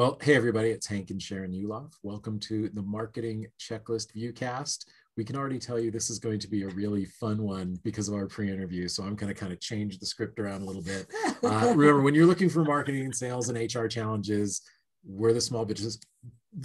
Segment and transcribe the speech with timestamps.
[0.00, 1.92] Well, hey everybody, it's Hank and Sharyn Yuloff.
[2.02, 4.86] Welcome to the Marketing Checklist Viewcast.
[5.18, 8.08] We can already tell you this is going to be a really fun one because
[8.08, 8.88] of our pre-interview.
[8.88, 11.06] So I'm going to kind of change the script around a little bit.
[11.44, 14.62] Uh, remember, when you're looking for marketing and sales and HR challenges,
[15.04, 16.02] we're the small bitches.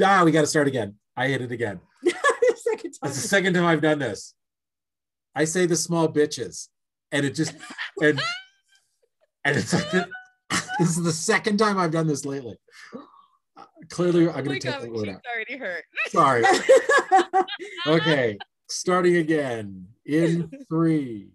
[0.01, 0.95] Ah, we got to start again.
[1.17, 1.81] I hit it again.
[2.55, 2.99] second time.
[3.01, 4.33] That's the second time I've done this.
[5.35, 6.69] I say the small bitches,
[7.11, 7.53] and it just
[8.01, 8.21] and
[9.43, 10.07] and it's like the,
[10.79, 12.55] this is the second time I've done this lately.
[13.89, 15.21] Clearly, I'm Oh going my to take god, the word out.
[15.33, 15.83] already hurt.
[16.09, 16.43] Sorry.
[17.87, 18.37] Okay,
[18.69, 21.29] starting again in three.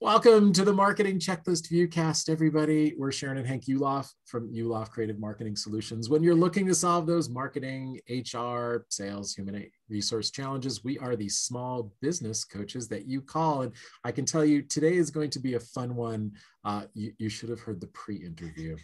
[0.00, 2.94] Welcome to the Marketing Checklist Viewcast, everybody.
[2.98, 6.08] We're Sharyn and Hank Yuloff from Yuloff Creative Marketing Solutions.
[6.10, 11.28] When you're looking to solve those marketing, HR, sales, human resource challenges, we are the
[11.28, 13.62] small business coaches that you call.
[13.62, 13.72] And
[14.04, 16.32] I can tell you today is going to be a fun one.
[16.64, 18.76] Uh, you, you should have heard the pre-interview.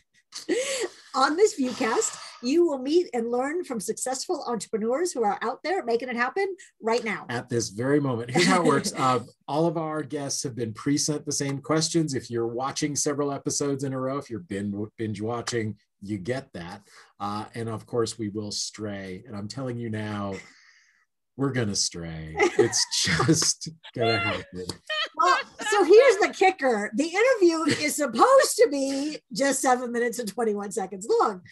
[1.14, 5.84] On this viewcast, you will meet and learn from successful entrepreneurs who are out there
[5.84, 7.26] making it happen right now.
[7.28, 8.30] at this very moment.
[8.30, 8.92] Here's how it works.
[8.96, 12.14] Uh, all of our guests have been pre-sent the same questions.
[12.14, 16.52] If you're watching several episodes in a row, if you're binge, binge watching, you get
[16.54, 16.82] that.
[17.18, 19.24] Uh, and of course, we will stray.
[19.26, 20.34] And I'm telling you now,
[21.36, 22.34] we're gonna stray.
[22.38, 24.64] It's just gonna happen.
[25.16, 25.38] Well,
[25.70, 30.70] so here's the kicker the interview is supposed to be just seven minutes and 21
[30.72, 31.42] seconds long.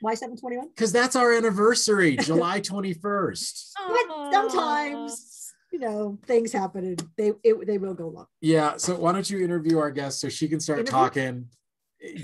[0.00, 0.68] Why 721?
[0.68, 3.70] Because that's our anniversary, July 21st.
[3.88, 8.26] But sometimes, you know, things happen and they it, they will go long.
[8.40, 8.76] Yeah.
[8.76, 10.92] So why don't you interview our guest so she can start Interview?
[10.92, 11.46] talking?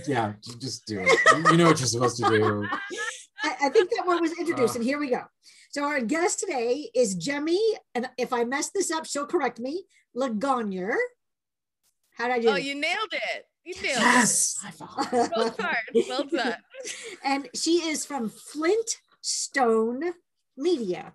[0.06, 1.08] Yeah, just do it.
[1.08, 2.66] You- You know what you're supposed to do.
[3.42, 5.22] I, I think that one was introduced, and here we go.
[5.70, 7.58] So our guest today is Jaime,
[7.94, 9.84] and if I mess this up, she'll correct me.
[10.16, 10.94] Legagneur.
[12.16, 12.48] How did I do?
[12.50, 13.46] Oh, you nailed it.
[13.64, 14.56] You nailed Yes.
[14.66, 14.80] it.
[15.36, 15.74] Well done.
[16.08, 16.56] Well done.
[17.24, 20.02] and she is from Flint Stone
[20.56, 21.12] Media.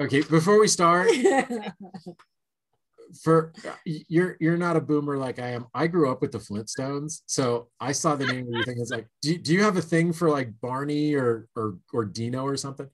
[0.00, 1.08] Okay, before we start,
[3.22, 3.52] for
[3.84, 5.66] you're you're not a boomer like I am.
[5.74, 8.80] I grew up with the Flintstones, so I saw the name of your thing.
[8.80, 12.44] It's like, do, do you have a thing for like Barney or or or Dino
[12.44, 12.88] or something?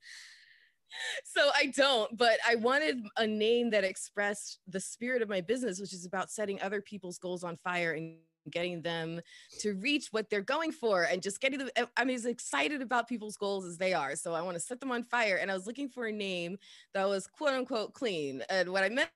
[1.23, 5.79] So I don't, but I wanted a name that expressed the spirit of my business,
[5.79, 8.17] which is about setting other people's goals on fire and
[8.49, 9.21] getting them
[9.59, 13.37] to reach what they're going for and just getting them I'm as excited about people's
[13.37, 14.15] goals as they are.
[14.15, 15.37] So I want to set them on fire.
[15.37, 16.57] And I was looking for a name
[16.93, 18.43] that was quote unquote clean.
[18.49, 19.09] And what I meant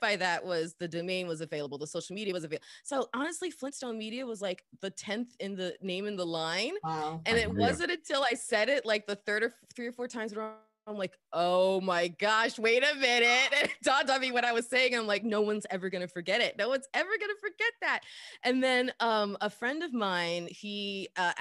[0.00, 2.66] by that was the domain was available, the social media was available.
[2.84, 6.74] So honestly, Flint Stone Media was like the 10th in the name in the line.
[6.82, 7.20] wow.
[7.24, 7.66] And it hear ya.
[7.66, 10.40] wasn't until I said it like the third or three or four times in a
[10.42, 10.52] row,
[10.88, 13.28] I'm like, oh my gosh, wait a minute.
[13.54, 14.94] And it dawned on me what I was saying.
[14.94, 16.56] I'm like, no one's ever gonna forget it.
[16.56, 18.00] No one's ever gonna forget that.
[18.42, 21.32] And then um, a friend of mine, he uh,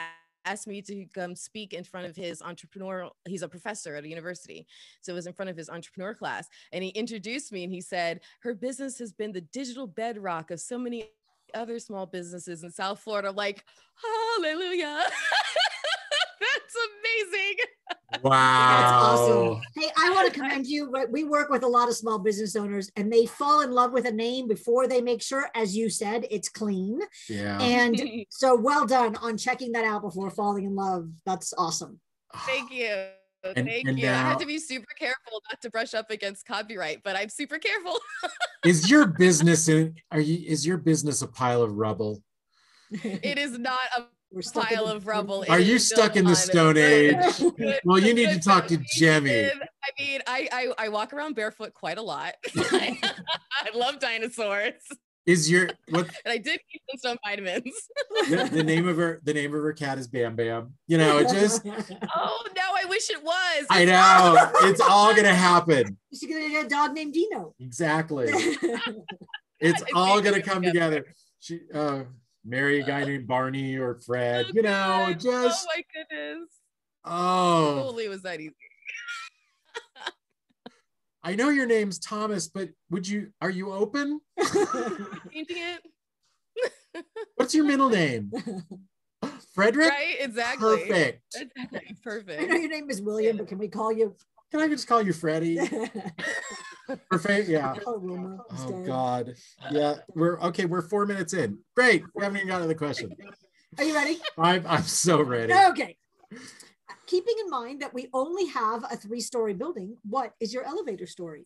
[0.45, 4.07] asked me to come speak in front of his entrepreneurial he's a professor at a
[4.07, 4.65] university
[5.01, 7.81] so it was in front of his entrepreneur class and he introduced me and he
[7.81, 11.09] said her business has been the digital bedrock of so many
[11.53, 13.65] other small businesses in south florida I'm like
[14.01, 15.03] hallelujah
[16.39, 17.55] that's amazing
[18.23, 19.62] Wow, That's awesome.
[19.75, 20.90] Hey, I want to commend you.
[20.91, 23.91] but We work with a lot of small business owners and they fall in love
[23.91, 27.00] with a name before they make sure, as you said, it's clean.
[27.29, 27.59] Yeah.
[27.62, 31.09] And so well done on checking that out before falling in love.
[31.25, 32.00] That's awesome.
[32.45, 33.07] Thank you.
[33.44, 34.07] And- Thank and you.
[34.07, 37.16] I now- have uh, to be super careful not to brush up against copyright, but
[37.16, 37.97] I'm super careful.
[38.66, 39.95] Is your business in?
[40.12, 40.45] Are you?
[40.47, 42.24] Is your business a pile of rubble?
[42.91, 45.45] it is not a We're stuck pile the- of rubble.
[45.49, 47.15] Are you stuck in the Stone Age?
[47.83, 49.45] Well, you need to talk to Jaime.
[49.47, 49.51] I
[49.99, 52.33] mean, I, I I walk around barefoot quite a lot.
[52.55, 52.97] I
[53.73, 54.73] love dinosaurs,
[55.25, 56.07] Is your what?
[56.25, 57.73] and I did eat some vitamins.
[58.29, 59.21] The, the name of her.
[59.23, 60.73] The name of her cat is Bam Bam.
[60.88, 61.65] You know, it just.
[61.65, 63.65] Oh, now I wish it was.
[63.69, 65.97] I know it's all gonna happen.
[66.13, 67.53] She's gonna get a dog named Dino.
[67.59, 68.27] Exactly.
[68.29, 71.06] It's It's all gonna gonna come come together.
[71.39, 72.03] She uh
[72.47, 74.45] marry a guy uh, named Barney or Fred.
[74.47, 75.09] Oh, You know, God.
[75.09, 76.49] Oh just Oh my goodness.
[77.05, 77.79] oh.
[77.83, 78.55] Holy was that easy.
[81.23, 83.31] I know your name's Thomas, but would you?
[83.41, 84.21] Are you open?
[85.33, 85.57] Changing
[86.94, 87.05] it.
[87.35, 88.31] What's your middle name?
[89.53, 89.89] Frederick.
[89.89, 90.15] Right?
[90.19, 90.85] Exactly.
[90.85, 91.35] Perfect.
[91.35, 92.38] Exactly.
[92.38, 94.15] I know your name is William, but can we call you?
[94.51, 95.59] Can I just call you Freddie?
[97.09, 97.49] Perfect.
[97.49, 97.75] Yeah.
[97.85, 98.83] Oh, Oh.
[98.85, 99.35] God.
[99.61, 99.95] Uh, yeah.
[100.15, 100.65] We're okay.
[100.65, 101.59] We're four minutes in.
[101.75, 102.03] Great.
[102.15, 103.11] We haven't even gotten to the question.
[103.77, 104.19] Are you ready?
[104.38, 105.53] I'm I'm so ready.
[105.53, 105.97] Okay.
[107.07, 111.05] Keeping in mind that we only have a three story building, what is your elevator
[111.07, 111.45] story?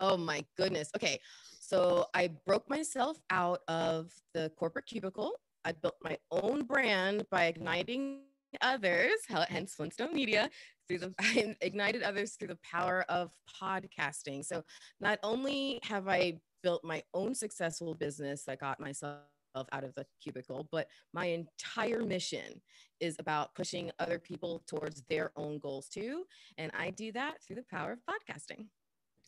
[0.00, 0.90] Oh my goodness.
[0.96, 1.18] Okay.
[1.60, 5.32] So I broke myself out of the corporate cubicle
[5.64, 8.20] I built my own brand by igniting
[8.60, 9.14] others,
[9.48, 10.50] hence Flint Stone Media,
[10.88, 13.30] through the I ignited others through the power of
[13.62, 14.44] podcasting.
[14.44, 14.62] So
[15.00, 19.20] not only have I built my own successful business that got myself
[19.56, 22.60] out of the cubicle, but my entire mission
[23.00, 26.24] is about pushing other people towards their own goals too.
[26.58, 28.66] And I do that through the power of podcasting.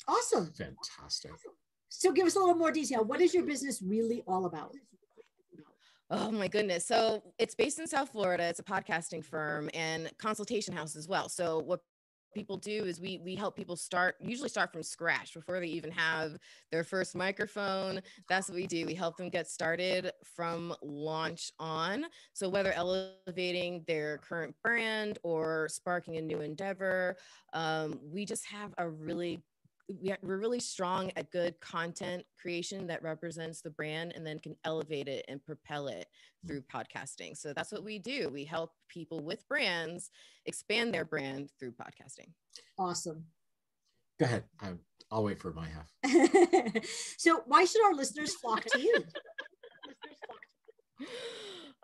[0.08, 0.52] Awesome.
[0.52, 1.32] Fantastic.
[1.88, 3.04] So give us a little more detail.
[3.04, 4.74] What is your business really all about?
[6.08, 6.86] Oh my goodness.
[6.86, 8.44] So it's based in South Florida.
[8.44, 11.28] It's a podcasting firm and consultation house as well.
[11.28, 11.80] So what
[12.32, 15.90] people do is we we help people start usually start from scratch before they even
[15.90, 16.36] have
[16.70, 17.98] their first microphone
[18.28, 22.04] that's what we do we help them get started from launch on
[22.34, 27.16] so whether elevating their current brand or sparking a new endeavor
[27.54, 29.42] um, we just have a really
[29.88, 35.08] we're really strong at good content creation that represents the brand and then can elevate
[35.08, 36.06] it and propel it
[36.44, 36.48] mm.
[36.48, 37.36] through podcasting.
[37.36, 38.28] So that's what we do.
[38.28, 40.10] We help people with brands
[40.44, 42.30] expand their brand through podcasting.
[42.78, 43.24] Awesome.
[44.18, 44.44] Go ahead.
[44.60, 44.80] I'm,
[45.10, 45.92] I'll wait for my half.
[47.18, 48.98] so, why should our listeners flock to you?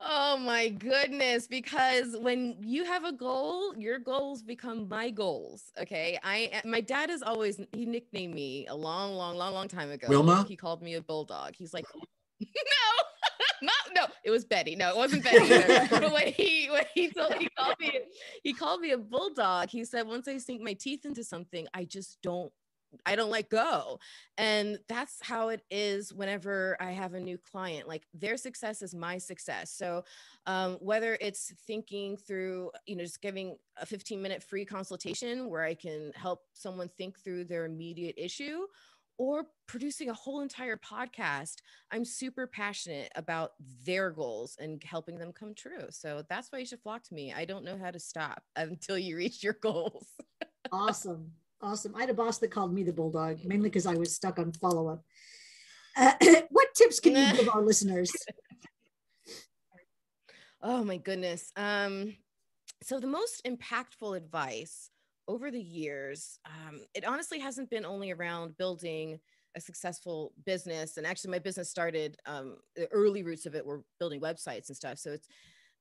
[0.05, 1.47] Oh my goodness.
[1.47, 5.71] Because when you have a goal, your goals become my goals.
[5.81, 6.19] Okay.
[6.23, 9.91] I, eh, my dad is always, he nicknamed me a long, long, long, long time
[9.91, 10.09] ago.
[10.09, 10.45] Wilma?
[10.49, 11.55] He called me a bulldog.
[11.57, 11.85] He's like,
[12.41, 12.47] no,
[13.63, 14.75] not, no, it was Betty.
[14.75, 15.87] No, it wasn't Betty.
[15.89, 18.01] but when he, when he told, he called me,
[18.43, 19.69] he called me a bulldog.
[19.71, 22.53] He said, once I sink my teeth into something, I just don't
[23.07, 23.99] I don't let go.
[24.39, 27.89] And that's how it is whenever I have a new client.
[27.89, 29.73] Like their success is my success.
[29.73, 30.05] So
[30.47, 35.63] um, whether it's thinking through, you know, just giving a 15 minute free consultation where
[35.63, 38.67] I can help someone think through their immediate issue
[39.19, 41.57] or producing a whole entire podcast,
[41.91, 43.53] I'm super passionate about
[43.85, 45.87] their goals and helping them come true.
[45.91, 47.33] So that's why you should flock to me.
[47.33, 50.07] I don't know how to stop until you reach your goals.
[50.73, 51.31] awesome.
[51.63, 51.95] Awesome.
[51.95, 54.53] I had a boss that called me the bulldog, mainly because I was stuck on
[54.53, 55.05] follow up.
[55.97, 56.13] Uh,
[56.51, 58.11] what tips can you give our listeners?
[60.61, 61.53] Oh my goodness.
[61.57, 62.17] Um,
[62.83, 64.91] so the most impactful advice
[65.29, 69.21] over the years, um, it honestly hasn't been only around building
[69.55, 70.97] a successful business.
[70.97, 74.77] And actually, my business started um, the early roots of it were building websites and
[74.77, 74.99] stuff.
[74.99, 75.29] So it's,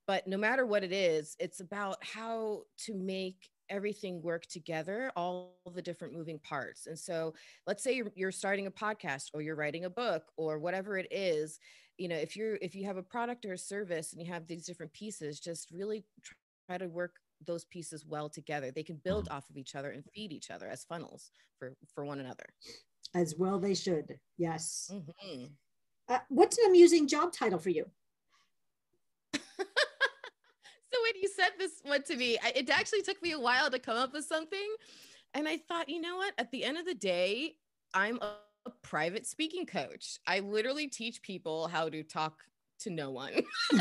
[0.05, 5.55] but no matter what it is, it's about how to make everything work together, all
[5.73, 6.85] the different moving parts.
[6.85, 7.33] And so,
[7.65, 11.07] let's say you're, you're starting a podcast or you're writing a book or whatever it
[11.09, 11.57] is,
[11.97, 14.47] you know, if you're if you have a product or a service and you have
[14.47, 16.03] these different pieces, just really
[16.67, 17.15] try to work
[17.45, 18.71] those pieces well together.
[18.71, 19.37] They can build mm-hmm.
[19.37, 22.45] off of each other and feed each other as funnels for for one another.
[23.13, 24.17] As well, they should.
[24.37, 24.91] Yes.
[24.91, 25.45] Mm-hmm.
[26.07, 27.85] Uh, what's an amusing job title for you?
[31.21, 33.79] when you said this one to me, I, it actually took me a while to
[33.79, 34.75] come up with something.
[35.33, 36.33] And I thought, you know what?
[36.37, 37.55] At the end of the day,
[37.93, 38.35] I'm a,
[38.65, 40.17] a private speaking coach.
[40.27, 42.41] I literally teach people how to talk
[42.81, 43.33] to no one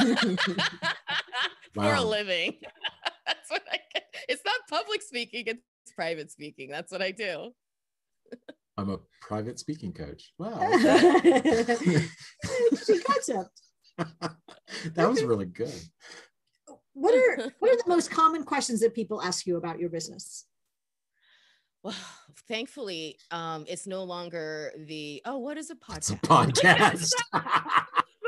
[1.75, 2.57] for a living.
[3.27, 4.05] That's what I get.
[4.29, 6.71] It's not public speaking, it's private speaking.
[6.71, 7.53] That's what I do.
[8.77, 10.33] I'm a private speaking coach.
[10.39, 10.61] Wow.
[10.73, 12.11] Interesting
[13.07, 13.63] concept.
[14.95, 15.75] that was really good
[16.95, 20.47] what are what are the most common questions that people ask you about your business?
[21.83, 21.95] Well,
[22.47, 25.97] thankfully, um, it's no longer the oh, what is a podcast?
[25.97, 27.13] It's a podcast.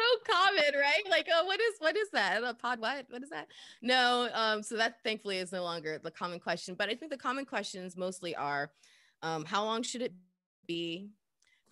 [0.02, 1.02] so common, right?
[1.10, 2.42] Like, oh, what is what is that?
[2.42, 3.06] A pod what?
[3.10, 3.48] What is that?
[3.82, 6.74] No, um, so that thankfully is no longer the common question.
[6.74, 8.70] But I think the common questions mostly are
[9.22, 10.14] um, how long should it
[10.66, 11.10] be?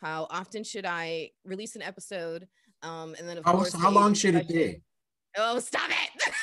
[0.01, 2.49] How often should I release an episode?
[2.83, 4.83] Um, and then of how, course, how long should it be?
[5.37, 6.35] Oh, stop it.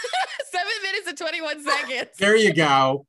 [0.58, 2.18] Seven minutes and 21 seconds.
[2.18, 3.06] there you go.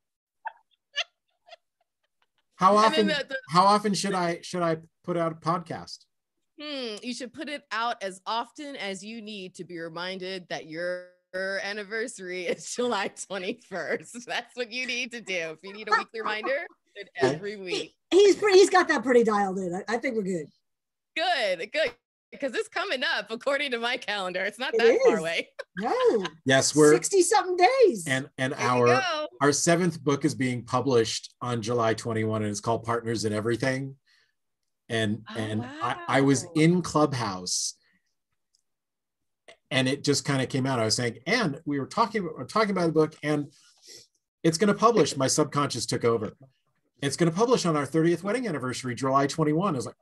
[2.57, 5.99] How often the, the, how often should I should I put out a podcast?
[6.61, 10.67] Hmm, you should put it out as often as you need to be reminded that
[10.67, 14.25] your anniversary is July 21st.
[14.25, 15.55] That's what you need to do.
[15.55, 16.67] If you need a weekly reminder,
[17.21, 17.95] every week.
[18.11, 19.73] He's he's got that pretty dialed in.
[19.73, 20.47] I, I think we're good.
[21.15, 21.91] Good, good
[22.31, 24.43] because it's coming up according to my calendar.
[24.43, 24.99] It's not it that is.
[25.05, 25.49] far away.
[25.77, 26.25] No.
[26.45, 28.05] yes, we're 60 something days.
[28.07, 29.01] And and there our
[29.41, 33.95] our seventh book is being published on July 21 and it's called Partners in Everything.
[34.89, 35.69] And oh, and wow.
[35.81, 37.75] I, I was in Clubhouse
[39.71, 40.79] and it just kind of came out.
[40.79, 43.51] I was saying, and we were talking about, we talking about the book, and
[44.43, 45.15] it's going to publish.
[45.15, 46.31] My subconscious took over.
[47.01, 49.75] It's going to publish on our 30th wedding anniversary, July 21.
[49.75, 49.95] I was like,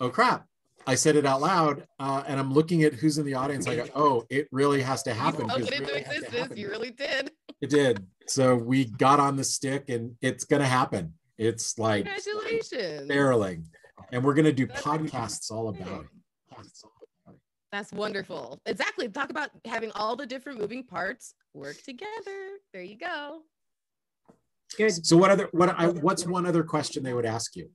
[0.00, 0.46] oh crap,
[0.86, 3.66] I said it out loud, uh, and I'm looking at who's in the audience.
[3.66, 6.10] I go, "Oh, it really has to happen." You 'cause spoke it into really has
[6.12, 6.42] to existence.
[6.42, 6.56] happen.
[6.56, 7.32] You really did.
[7.60, 8.06] It did.
[8.26, 11.14] So we got on the stick, and it's gonna happen.
[11.38, 13.08] It's like Congratulations.
[13.10, 13.64] barreling,
[14.12, 16.66] and we're gonna do That's podcasts all about it.
[17.72, 18.60] That's wonderful.
[18.66, 19.08] Exactly.
[19.08, 22.58] Talk about having all the different moving parts work together.
[22.72, 23.42] There you go.
[24.76, 25.06] Good.
[25.06, 27.70] So what other what I what's one other question they would ask you?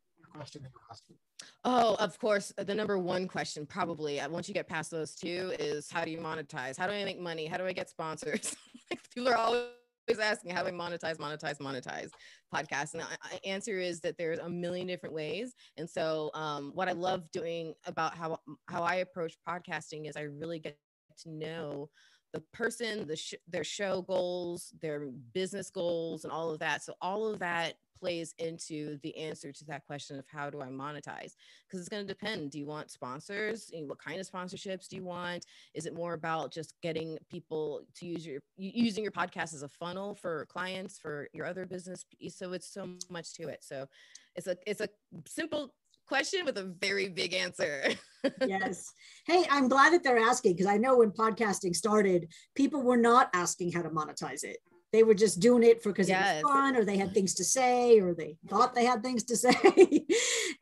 [1.64, 2.54] Oh, of course.
[2.58, 6.12] The number one question, probably uh, once you get past those two, is how do
[6.12, 6.78] you monetize?
[6.78, 7.46] How do I make money?
[7.46, 8.56] How do I get sponsors?
[9.16, 12.10] People are always asking how do I monetize, monetize, monetize
[12.54, 12.94] podcasts.
[12.94, 15.56] And the answer is that there's a million different ways.
[15.78, 20.22] And so, um, what I love doing about how how I approach podcasting is I
[20.22, 20.78] really get
[21.24, 21.90] to know
[22.36, 26.84] the person, the sh- their show goals, their business goals, and all of that.
[26.84, 30.68] So all of that plays into the answer to that question of how do I
[30.68, 31.36] monetize?
[31.66, 32.52] Because it's going to depend.
[32.52, 33.72] Do you want sponsors?
[33.74, 35.46] What kind of sponsorships do you want?
[35.74, 39.70] Is it more about just getting people to use your using your podcast as a
[39.70, 42.04] funnel for clients for your other business?
[42.28, 43.64] So it's so much to it.
[43.64, 43.88] So
[44.36, 44.90] it's a it's a
[45.26, 45.74] simple
[46.08, 47.84] question with a very big answer.
[48.46, 48.92] yes.
[49.26, 53.30] Hey, I'm glad that they're asking because I know when podcasting started, people were not
[53.34, 54.58] asking how to monetize it.
[54.92, 56.40] They were just doing it for because Yes.
[56.40, 59.24] it was fun, or they had things to say, or they thought they had things
[59.26, 60.06] to say,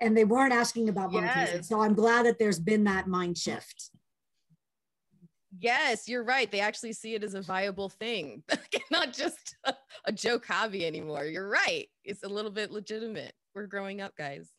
[0.01, 1.53] and they weren't asking about monetizing.
[1.55, 1.69] Yes.
[1.69, 3.91] So I'm glad that there's been that mind shift.
[5.59, 6.51] Yes, you're right.
[6.51, 8.41] They actually see it as a viable thing,
[8.91, 11.25] not just a, a joke hobby anymore.
[11.25, 11.87] You're right.
[12.03, 13.33] It's a little bit legitimate.
[13.53, 14.49] We're growing up, guys.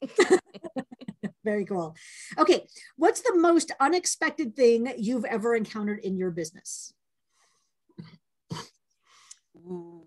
[1.44, 1.94] Very cool.
[2.38, 6.94] Okay, what's the most unexpected thing you've ever encountered in your business?
[9.56, 10.06] Ooh.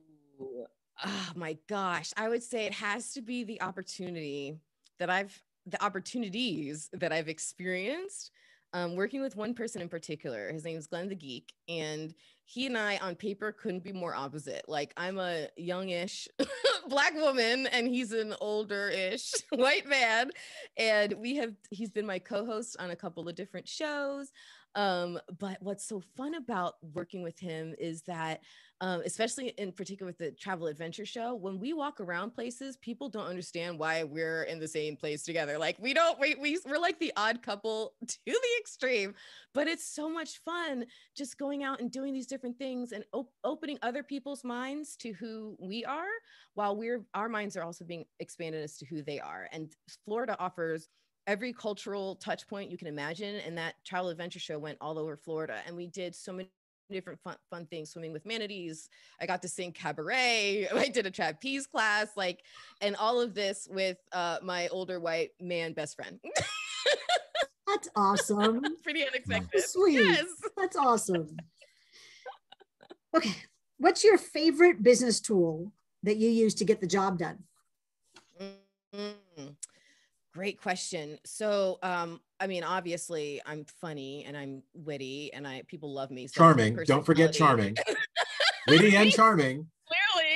[1.06, 2.12] Oh my gosh.
[2.18, 4.58] I would say it has to be the opportunity
[4.98, 8.32] that I've, the opportunities that I've experienced
[8.74, 10.52] um, working with one person in particular.
[10.52, 11.54] His name is Glenn the Geek.
[11.68, 12.14] And
[12.46, 14.66] he and I on paper couldn't be more opposite.
[14.68, 16.28] Like I'm a youngish
[16.90, 20.32] black woman and he's an older-ish white man.
[20.78, 24.32] And we have, he's been my co-host on a couple of different shows.
[24.78, 28.42] Um, but what's so fun about working with him is that
[28.80, 33.10] um, especially in particular with the travel adventure show, when we walk around places, people
[33.10, 35.58] don't understand why we're in the same place together.
[35.58, 39.16] Like we don't, we, we we're like the odd couple to the extreme,
[39.52, 43.34] but it's so much fun just going out and doing these different things and op-
[43.44, 46.06] opening other people's minds to who we are,
[46.54, 49.48] while we're our minds are also being expanded as to who they are.
[49.52, 49.74] And
[50.06, 50.88] Florida offers
[51.28, 53.36] every cultural touch point you can imagine.
[53.46, 56.50] And that travel adventure show went all over Florida, and we did so many
[56.90, 58.88] different fun, fun things swimming with manatees
[59.20, 62.44] i got to sing cabaret i did a trapeze class like
[62.80, 66.18] and all of this with uh my older white man best friend
[67.68, 68.62] That's awesome.
[68.84, 69.96] pretty unexpected Sweet.
[69.96, 71.36] yes That's awesome.
[73.16, 73.36] Okay,
[73.78, 77.44] what's your favorite business tool that you use to get the job done?
[78.96, 79.56] Mm,
[80.38, 81.18] Great question.
[81.26, 86.28] So, um, I mean, obviously, I'm funny and I'm witty, and I people love me.
[86.28, 86.78] so Charming.
[86.86, 87.76] Don't forget charming.
[88.68, 89.66] Witty and charming.
[89.88, 90.36] clearly.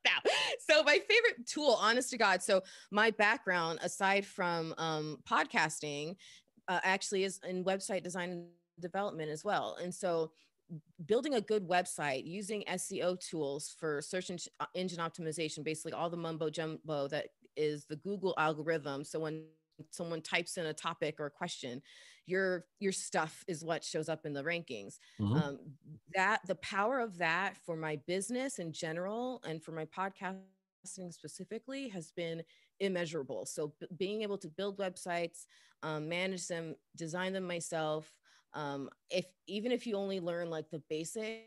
[0.06, 0.30] now,
[0.66, 2.42] so my favorite tool, honest to God.
[2.42, 6.16] So my background, aside from um, podcasting,
[6.68, 8.46] uh, actually is in website design and
[8.80, 9.76] development as well.
[9.82, 10.32] And so
[11.04, 16.16] building a good website using SEO tools for search uh, engine optimization, basically all the
[16.16, 19.04] mumbo jumbo that is the Google algorithm.
[19.04, 20.90] So when someone types in a topic or a
[21.30, 21.38] question,
[22.26, 22.36] your
[22.78, 25.40] your stuff is what shows up in the rankings Mhm.
[25.40, 25.58] um,
[26.14, 31.88] that the power of that for my business in general and for my podcasting specifically
[31.88, 32.42] has been
[32.80, 35.46] immeasurable so b- being able to build websites
[35.82, 38.16] um, manage them design them myself
[38.54, 41.46] um, if even if you only learn like the basics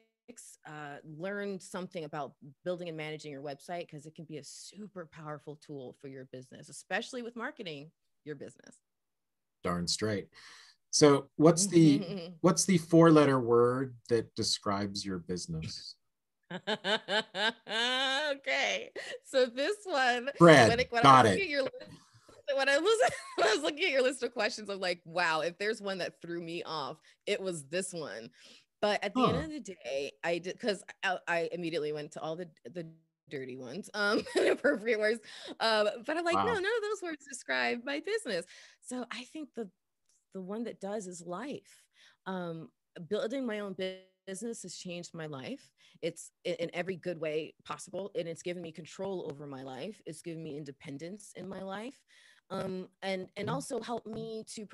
[0.67, 5.07] uh, learn something about building and managing your website because it can be a super
[5.11, 7.91] powerful tool for your business especially with marketing
[8.23, 8.79] your business
[9.65, 10.29] Darn straight.
[10.91, 15.95] So what's the what's the four letter word that describes your business?
[16.53, 16.61] okay.
[19.25, 21.43] So this one, Fred, when, it, when got it.
[21.47, 21.63] your
[22.55, 25.41] when I was when I was looking at your list of questions, I'm like, wow,
[25.41, 28.29] if there's one that threw me off, it was this one.
[28.85, 29.37] But at the Huh.
[29.39, 32.87] end of the day, I did because I, I immediately went to all the the
[33.29, 35.19] dirty ones, um, inappropriate words.
[35.59, 36.43] Um, but I'm like, Wow.
[36.43, 38.45] no, none of those words describe my business.
[38.81, 39.71] So I think the
[40.33, 41.83] the one that does is life.
[42.25, 42.71] Um,
[43.09, 45.27] building my own business has changed my life.
[45.59, 50.01] It's in, every good way possible, and it's given me control over my life.
[50.05, 52.03] It's given me independence in my life.
[52.49, 54.65] um, and and also helped me to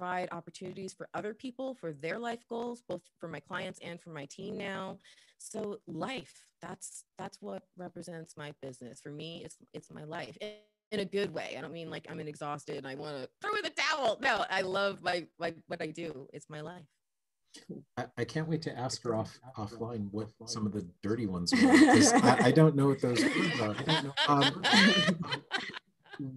[0.00, 4.10] provide opportunities for other people for their life goals, both for my clients and for
[4.10, 4.96] my team now.
[5.38, 9.00] So life, that's that's what represents my business.
[9.00, 10.36] For me, it's it's my life.
[10.92, 11.54] In a good way.
[11.56, 14.18] I don't mean like I'm an exhausted and I want to throw in the towel.
[14.20, 16.26] No, I love my, my what I do.
[16.32, 16.86] It's my life.
[17.96, 21.52] I, I, can't wait to ask her off offline what some of the dirty ones
[21.52, 21.56] are.
[21.62, 23.24] I, I, don't know what those
[23.60, 23.74] are.
[24.28, 24.62] Um,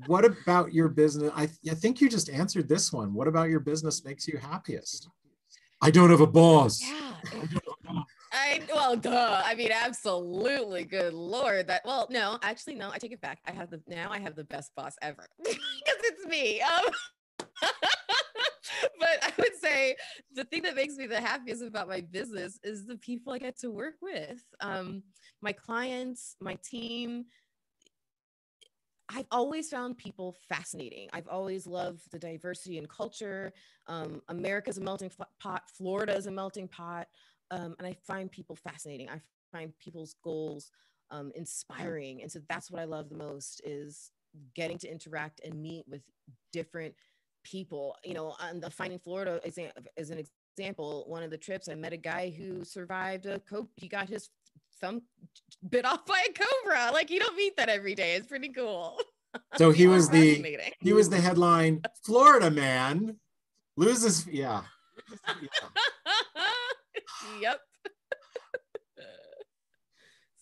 [0.08, 1.32] what about your business?
[1.36, 3.14] I, I think you just answered this one.
[3.14, 5.10] What about your business makes you happiest?
[5.82, 6.82] I don't have a boss.
[6.82, 7.14] Yeah.
[8.32, 9.44] I well, duh.
[9.46, 10.86] I mean, absolutely.
[10.86, 11.68] Good lord.
[11.68, 12.90] That well, no, actually, no.
[12.92, 13.40] I take it back.
[13.46, 14.10] I have the now.
[14.10, 16.62] I have the best boss ever because it's me.
[16.62, 16.86] Um,
[19.00, 19.96] but I would say
[20.34, 23.60] the thing that makes me the happiest about my business is the people I get
[23.60, 24.42] to work with.
[24.62, 25.04] Um,
[25.42, 27.26] my clients, my team.
[29.16, 31.10] I've always found people fascinating.
[31.14, 33.54] I've always loved the diversity and culture.
[33.88, 35.64] Um, America's a melting pot.
[35.78, 37.08] Florida is a melting pot.
[37.52, 39.10] Um, and I find people fascinating.
[39.10, 40.72] I find people's goals
[41.12, 42.22] um, inspiring.
[42.22, 44.12] And so that's what I love the most is
[44.56, 46.02] getting to interact and meet with
[46.52, 46.96] different
[47.44, 47.96] people.
[48.04, 50.24] You know, on the Finding Florida as an
[50.58, 53.70] example, one of the trips I met a guy who survived a coke.
[53.78, 54.30] He got his
[54.82, 55.04] thumb
[55.70, 56.92] bit off by a cobra.
[56.92, 58.16] Like you don't meet that every day.
[58.16, 59.00] It's pretty cool.
[59.58, 60.46] So he was the
[60.80, 63.18] he was the headline Florida man
[63.76, 64.62] loses yeah.
[65.42, 65.48] yeah.
[67.42, 67.60] yep.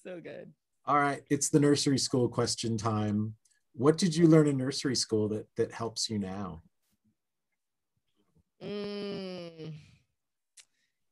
[0.03, 0.51] so good.
[0.85, 3.35] All right, it's the nursery school question time.
[3.71, 6.61] What did you learn in nursery school that that helps you now?
[8.61, 9.71] Mm,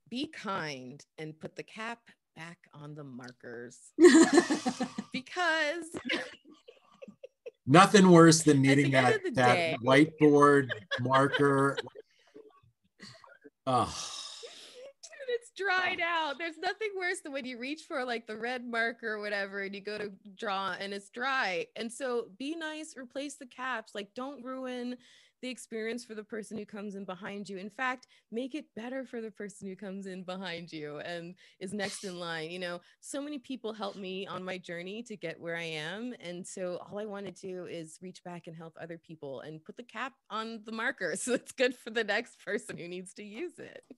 [0.09, 1.99] be kind and put the cap
[2.39, 3.77] back on the markers
[5.11, 5.83] because
[7.67, 9.77] nothing worse than needing that, that day.
[9.83, 10.69] whiteboard
[11.01, 11.77] marker.
[13.71, 13.93] Oh.
[15.27, 16.39] it's dried out.
[16.39, 19.75] There's nothing worse than when you reach for like the red marker or whatever and
[19.75, 21.67] you go to draw and it's dry.
[21.75, 23.93] And so be nice, replace the caps.
[23.93, 24.97] Like don't ruin
[25.41, 27.57] the experience for the person who comes in behind you.
[27.57, 31.73] In fact, make it better for the person who comes in behind you and is
[31.73, 32.49] next in line.
[32.51, 36.13] You know, so many people help me on my journey to get where I am.
[36.19, 39.63] And so all I want to do is reach back and help other people and
[39.63, 43.13] put the cap on the marker so it's good for the next person who needs
[43.15, 43.83] to use it.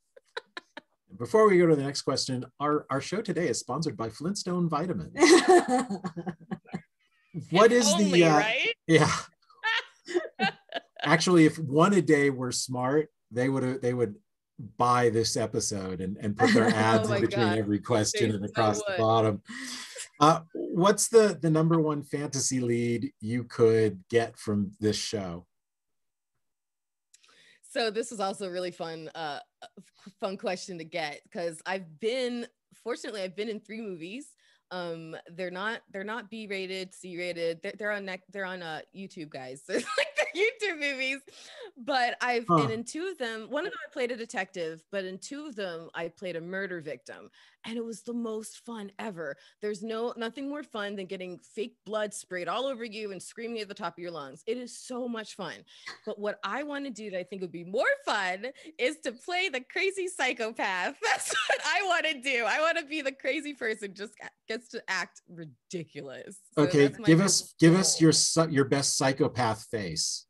[1.17, 4.69] Before we go to the next question, our, our show today is sponsored by Flintstone
[4.69, 5.11] Vitamins.
[7.49, 8.73] what is Only, the uh, right?
[8.87, 9.11] yeah
[11.03, 14.15] actually, if one a day were smart, they would they would
[14.77, 17.57] buy this episode and, and put their oh ads oh in between God.
[17.57, 19.41] every question they and across the bottom.
[20.19, 25.45] Uh, what's the the number one fantasy lead you could get from this show?
[27.63, 29.39] So this is also a really fun uh
[30.19, 32.45] fun question to get because I've been
[32.83, 34.27] fortunately I've been in three movies
[34.71, 38.63] um they're not they're not b rated c rated they're, they're on neck they're on
[38.63, 41.19] uh youtube guys so like youtube movies
[41.77, 42.63] but i've huh.
[42.63, 45.45] and in two of them one of them i played a detective but in two
[45.45, 47.29] of them i played a murder victim
[47.65, 49.35] and it was the most fun ever.
[49.61, 53.61] There's no nothing more fun than getting fake blood sprayed all over you and screaming
[53.61, 54.43] at the top of your lungs.
[54.47, 55.53] It is so much fun.
[56.05, 58.47] But what i want to do that i think would be more fun
[58.77, 60.95] is to play the crazy psychopath.
[61.03, 62.45] That's what i want to do.
[62.47, 64.13] I want to be the crazy person just
[64.47, 66.37] gets to act ridiculous.
[66.55, 68.13] So okay give us give us your
[68.49, 70.25] your best psychopath face.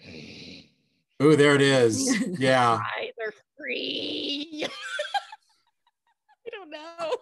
[1.20, 2.26] Oh, there it is.
[2.38, 2.80] Yeah.
[3.16, 4.66] They're free.
[6.74, 7.16] I don't know.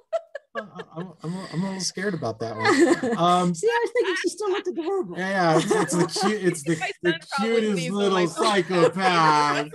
[0.55, 3.17] I'm, I'm, I'm, a little scared about that one.
[3.19, 5.19] Um, See, I was thinking she still looked adorable.
[5.19, 9.69] Yeah, it's, it's the cute, it's the, the cutest little psychopath.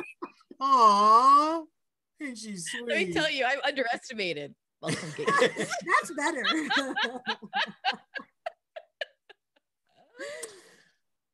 [0.62, 1.64] Aww,
[2.20, 2.88] and she's sweet.
[2.88, 4.54] Let me tell you, I'm underestimated.
[4.84, 6.44] That's better.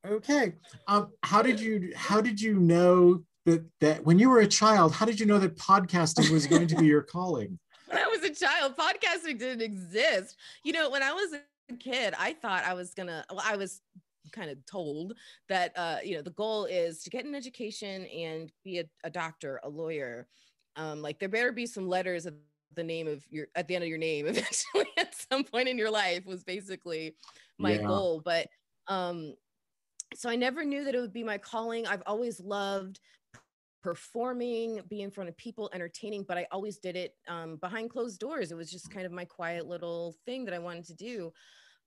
[0.08, 0.54] okay.
[0.88, 4.94] Um, how did you how did you know that that when you were a child,
[4.94, 7.60] how did you know that podcasting was going to be your calling?
[7.94, 10.38] When I was a child, podcasting didn't exist.
[10.64, 13.82] You know, when I was a kid, I thought I was gonna, well, I was
[14.32, 15.14] kind of told
[15.50, 19.10] that, uh, you know, the goal is to get an education and be a, a
[19.10, 20.28] doctor, a lawyer.
[20.76, 22.34] Um, like there better be some letters at
[22.76, 25.78] the name of your, at the end of your name eventually at some point in
[25.78, 27.16] your life was basically
[27.60, 27.84] my yeah.
[27.84, 28.22] goal.
[28.24, 28.48] But,
[28.88, 29.36] um,
[30.16, 31.86] so I never knew that it would be my calling.
[31.86, 33.00] I've always loved
[33.84, 38.20] performing, be in front of people, entertaining, but I always did it um, behind closed
[38.20, 38.52] doors.
[38.52, 41.34] It was just kind of my quiet little thing that I wanted to do.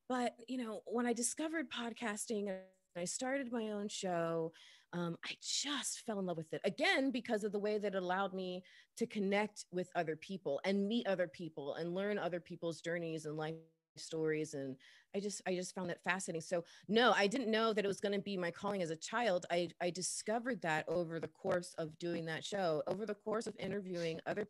[0.09, 2.59] But, you know, when I discovered podcasting and
[2.97, 4.53] I started my own show,
[4.93, 8.03] um, I just fell in love with it again because of the way that it
[8.03, 8.63] allowed me
[8.99, 13.37] to connect with other people and meet other people and learn other people's journeys and
[13.37, 13.55] life
[13.99, 14.77] stories and
[15.15, 18.01] i just i just found that fascinating so no i didn't know that it was
[18.01, 21.75] going to be my calling as a child i i discovered that over the course
[21.79, 24.47] of doing that show over the course of interviewing other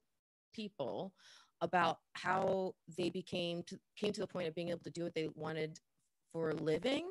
[0.53, 1.13] people
[1.63, 5.15] about how they became to, came to the point of being able to do what
[5.15, 5.79] they wanted
[6.33, 7.07] for a living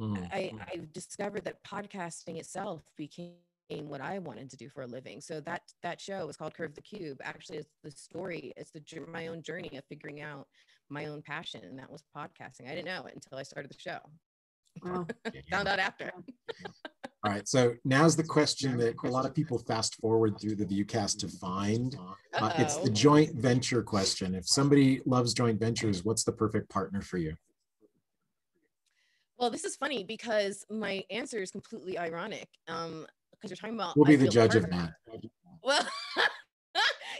[0.00, 0.28] Mm.
[0.32, 3.34] I, I discovered that podcasting itself became
[3.68, 5.20] what I wanted to do for a living.
[5.20, 7.18] So that that show was called Curve the Cube.
[7.22, 8.52] Actually, it's the story.
[8.56, 10.46] It's the my own journey of figuring out
[10.90, 12.66] my own passion, and that was podcasting.
[12.66, 13.98] I didn't know it until I started the show.
[14.84, 15.08] Wow.
[15.50, 16.12] Found out after.
[17.24, 17.48] All right.
[17.48, 21.28] So now's the question that a lot of people fast forward through the viewcast to
[21.28, 21.96] find.
[22.32, 24.36] Uh, it's the joint venture question.
[24.36, 27.34] If somebody loves joint ventures, what's the perfect partner for you?
[29.36, 32.46] Well, this is funny because my answer is completely ironic.
[32.68, 34.94] Um, because you're talking about we'll be the judge partner.
[35.06, 35.30] of that.
[35.62, 35.86] Well,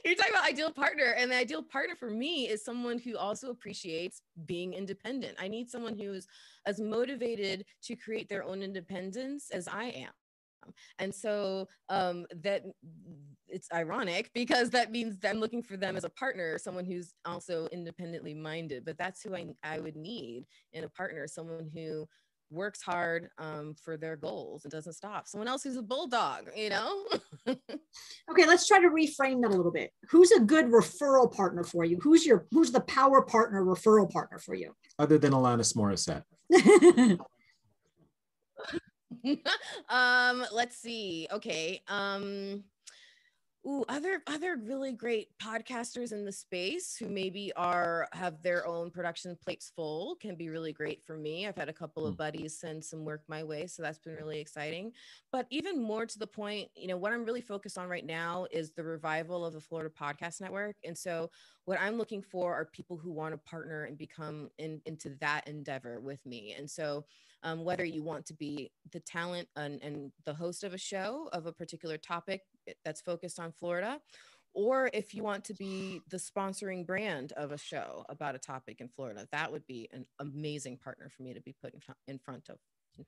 [0.09, 3.51] you're talking about ideal partner, and the ideal partner for me is someone who also
[3.51, 5.37] appreciates being independent.
[5.39, 6.27] I need someone who's
[6.67, 10.11] as motivated to create their own independence as I am.
[10.99, 12.63] And so um, that
[13.49, 17.15] it's ironic because that means that I'm looking for them as a partner, someone who's
[17.25, 18.85] also independently minded.
[18.85, 22.07] But that's who I, I would need in a partner, someone who
[22.51, 25.27] works hard um, for their goals and doesn't stop.
[25.27, 27.05] Someone else who's a bulldog, you know?
[27.49, 29.91] okay, let's try to reframe that a little bit.
[30.11, 31.99] Who's a good referral partner for you?
[32.03, 34.73] Who's your who's the power partner referral partner for you?
[34.99, 36.25] Other than Alanis Morissette.
[39.89, 41.29] um, let's see.
[41.33, 41.83] Okay.
[41.89, 42.65] Um,
[43.69, 48.91] Ooh, other other really great podcasters in the space who maybe are have their own
[48.91, 51.47] production plates full can be really great for me.
[51.47, 52.19] I've had a couple of mm.
[52.19, 54.93] buddies send some work my way, so that's been really exciting.
[55.33, 58.47] But even more to the point, you know, what I'm really focused on right now
[58.51, 60.77] is the revival of the Florida Podcast Network.
[60.83, 61.31] And so
[61.67, 65.47] what I'm looking for are people who want to partner and become in, into that
[65.47, 66.55] endeavor with me.
[66.57, 67.05] And so
[67.43, 71.29] um, whether you want to be the talent and, and the host of a show
[71.33, 72.43] of a particular topic
[72.85, 74.01] that's focused on Florida,
[74.55, 78.81] or if you want to be the sponsoring brand of a show about a topic
[78.81, 82.19] in Florida, that would be an amazing partner for me to be put in, in
[82.19, 82.57] front of.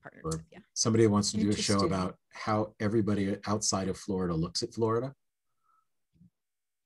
[0.04, 0.60] Partner with, yeah.
[0.72, 5.12] Somebody wants to do a show about how everybody outside of Florida looks at Florida.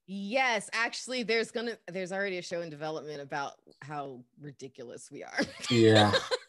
[0.07, 5.39] Yes, actually, there's gonna there's already a show in development about how ridiculous we are.
[5.71, 6.13] Yeah.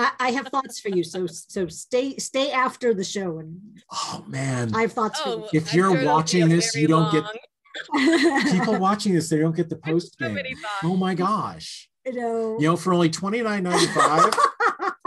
[0.00, 1.04] I, I, have thoughts for you.
[1.04, 3.60] So so stay stay after the show and
[3.92, 4.74] oh man.
[4.74, 7.22] I have thoughts oh, If you're sure watching this, you don't long.
[7.22, 10.38] get people watching this, they don't get the post game.
[10.84, 11.88] oh my gosh.
[12.06, 14.32] You know, you know, for only twenty nine ninety five,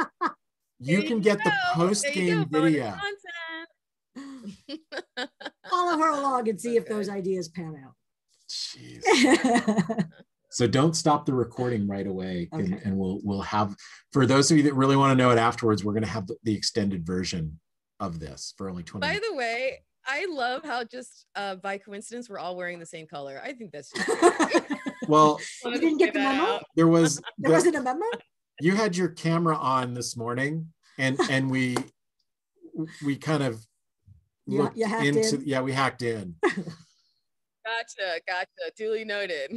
[0.79, 1.45] you can get go.
[1.45, 2.95] the post game video.
[5.69, 6.77] Follow her along and see okay.
[6.77, 7.95] if those ideas pan out.
[8.47, 10.09] Jeez.
[10.53, 12.63] So don't stop the recording right away, okay.
[12.63, 13.75] and, and, we'll we'll have
[14.11, 15.83] for those of you that really want to know it afterwards.
[15.83, 17.59] We're going to have the, the, extended version
[17.99, 19.01] of this for only twenty.
[19.01, 19.29] By minutes.
[19.29, 23.41] the way, I love how just uh, by coincidence we're all wearing the same color.
[23.43, 23.91] I think that's
[25.07, 25.39] well.
[25.65, 26.61] you didn't get the memo.
[26.75, 28.05] There was there the, wasn't a memo.
[28.61, 31.75] You had your camera on this morning, and and we
[33.03, 33.65] we kind of
[34.45, 35.43] yeah, you into in.
[35.47, 36.35] yeah we hacked in.
[37.65, 38.71] Gotcha, gotcha.
[38.77, 39.51] Duly noted.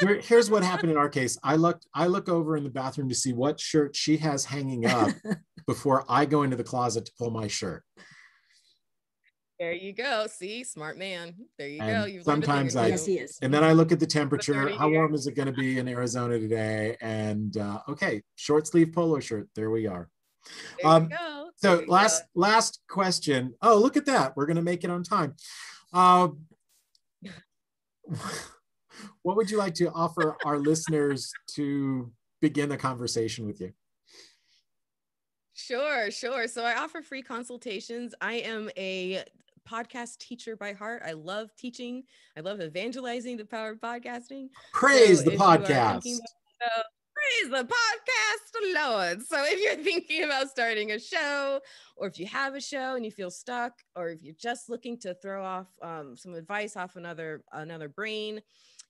[0.00, 1.38] Here, here's what happened in our case.
[1.42, 4.86] I looked, I look over in the bathroom to see what shirt she has hanging
[4.86, 5.10] up
[5.66, 7.84] before I go into the closet to pull my shirt.
[9.62, 10.26] There you go.
[10.26, 11.34] See, smart man.
[11.56, 12.04] There you and go.
[12.06, 13.38] You've sometimes I, yes, he is.
[13.42, 14.68] and then I look at the temperature.
[14.70, 16.96] How warm is it going to be in Arizona today?
[17.00, 19.48] And uh, okay, short sleeve polo shirt.
[19.54, 20.08] There we are.
[20.82, 21.50] There um, go.
[21.54, 22.40] So last go.
[22.40, 23.54] last question.
[23.62, 24.36] Oh, look at that.
[24.36, 25.36] We're going to make it on time.
[25.92, 26.30] Uh,
[29.22, 33.72] what would you like to offer our listeners to begin the conversation with you?
[35.54, 36.48] Sure, sure.
[36.48, 38.14] So I offer free consultations.
[38.20, 39.22] I am a
[39.68, 41.02] podcast teacher by heart.
[41.04, 42.04] I love teaching.
[42.36, 44.48] I love evangelizing the power of podcasting.
[44.72, 46.02] Praise so the podcast.
[46.02, 49.22] praise the podcast, Lord.
[49.22, 51.60] So if you're thinking about starting a show,
[51.96, 54.98] or if you have a show and you feel stuck, or if you're just looking
[55.00, 58.40] to throw off um, some advice off another another brain,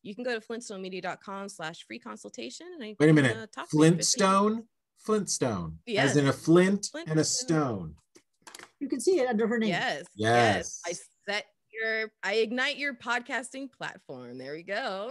[0.03, 2.67] you can go to flintstonemedia.com slash free consultation.
[2.75, 3.49] And I Wait a minute.
[3.57, 4.65] Uh, Flintstone?
[4.99, 5.79] Flintstone.
[5.87, 6.11] Yes.
[6.11, 7.11] As in a flint Flintstone.
[7.11, 7.95] and a stone.
[8.81, 9.71] You can see it under her name.
[9.71, 10.05] Yes.
[10.15, 10.81] Yes.
[10.87, 11.09] yes.
[11.29, 14.39] I set your, I ignite your podcasting platform.
[14.39, 15.11] There we go.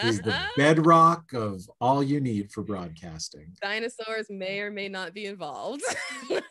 [0.00, 3.52] She's the bedrock of all you need for broadcasting.
[3.62, 5.82] Dinosaurs may or may not be involved.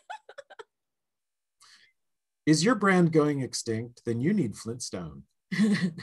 [2.45, 4.01] Is your brand going extinct?
[4.05, 5.23] Then you need Flintstone.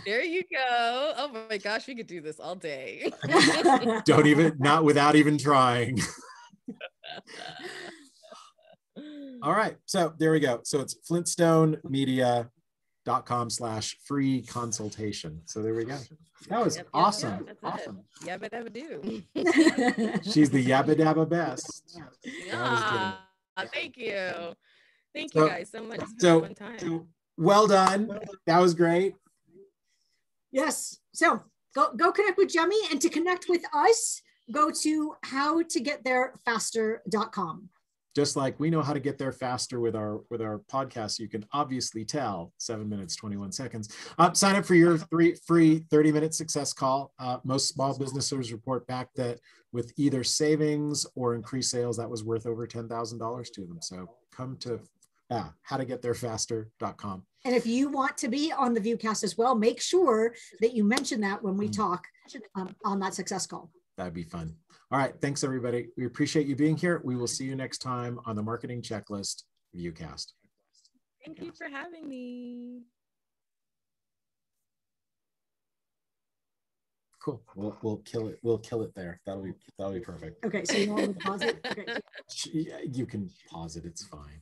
[0.05, 1.12] There you go.
[1.16, 3.11] Oh my gosh, we could do this all day.
[4.05, 5.99] Don't even, not without even trying.
[9.42, 9.77] all right.
[9.87, 10.61] So there we go.
[10.64, 15.40] So it's flintstonemedia.com slash free consultation.
[15.47, 15.97] So there we go.
[16.49, 17.45] That was Yep, yep, awesome.
[17.47, 18.01] yep, awesome.
[18.23, 19.23] Yabba dabba do.
[20.31, 21.99] She's the yabba dabba best.
[22.47, 23.14] Yeah.
[23.73, 24.55] Thank you.
[25.14, 26.01] Thank So- you guys so much.
[26.03, 27.09] It's been so- a fun time.
[27.38, 28.19] Well done.
[28.47, 29.14] That was great.
[30.57, 30.99] Yes.
[31.12, 31.42] So
[31.75, 37.69] go go connect with Jaime and to connect with us, go to howtogettherefaster.com.
[38.14, 41.29] Just like we know how to get there faster with our with our podcast, you
[41.29, 43.95] can obviously tell seven minutes twenty one seconds.
[44.19, 47.12] Uh, sign up for your three free thirty minute success call.
[47.19, 49.38] Uh, most small businesses report back that
[49.73, 53.83] with either savings or increased sales, that was worth over ten thousand dollars to them.
[53.83, 54.81] So come to
[55.31, 57.27] uh, howtogettherefaster.com.
[57.46, 60.82] And if you want to be on the Viewcast as well, make sure that you
[60.82, 61.76] mention that when we Mm.
[61.76, 62.04] talk
[62.56, 63.70] um, on that success call.
[63.96, 64.56] That'd be fun.
[64.90, 65.14] All right.
[65.20, 65.90] Thanks, everybody.
[65.96, 67.00] We appreciate you being here.
[67.04, 69.44] We will see you next time on the Marketing Checklist
[69.76, 70.32] Viewcast.
[71.24, 72.82] Thank you for having me.
[77.22, 77.40] Cool.
[77.54, 78.40] We'll, we'll kill it.
[78.42, 79.20] We'll kill it there.
[79.24, 80.44] That'll be that'll be perfect.
[80.44, 81.64] Okay, so you want to pause it?
[81.70, 82.88] Okay.
[82.92, 83.85] You can pause it.
[83.85, 84.40] It's fine.